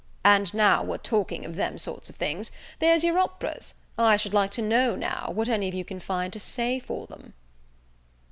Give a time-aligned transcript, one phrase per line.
[0.23, 4.49] "And now we're talking of them sort of things, there's your operas, I should like
[4.53, 7.35] to know, now, what any of you can find to say for them."